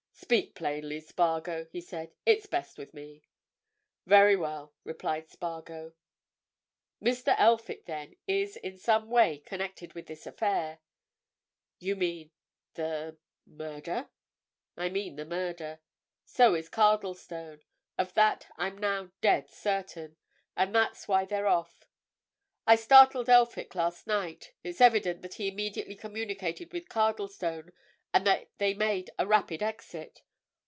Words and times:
"Speak 0.31 0.55
plainly, 0.55 1.01
Spargo!" 1.01 1.65
he 1.73 1.81
said. 1.81 2.13
"It's 2.25 2.45
best 2.45 2.77
with 2.77 2.93
me." 2.93 3.23
"Very 4.05 4.37
well," 4.37 4.73
replied 4.85 5.27
Spargo. 5.29 5.91
"Mr. 7.03 7.35
Elphick, 7.37 7.83
then, 7.85 8.15
is 8.27 8.55
in 8.55 8.77
some 8.77 9.09
way 9.09 9.39
connected 9.39 9.93
with 9.93 10.05
this 10.07 10.25
affair." 10.25 10.79
"You 11.79 11.97
mean 11.97 12.31
the—murder?" 12.75 14.07
"I 14.77 14.87
mean 14.87 15.17
the 15.17 15.25
murder. 15.25 15.81
So 16.23 16.53
is 16.55 16.69
Cardlestone. 16.69 17.63
Of 17.97 18.13
that 18.13 18.45
I'm 18.57 18.77
now 18.77 19.11
dead 19.19 19.49
certain. 19.49 20.15
And 20.55 20.73
that's 20.73 21.09
why 21.09 21.25
they're 21.25 21.47
off. 21.47 21.87
I 22.65 22.77
startled 22.77 23.27
Elphick 23.27 23.75
last 23.75 24.07
night. 24.07 24.53
It's 24.63 24.79
evident 24.79 25.23
that 25.23 25.33
he 25.33 25.49
immediately 25.49 25.95
communicated 25.95 26.71
with 26.71 26.87
Cardlestone, 26.87 27.73
and 28.13 28.27
that 28.27 28.49
they 28.57 28.73
made 28.73 29.09
a 29.17 29.25
rapid 29.25 29.63
exit. 29.63 30.21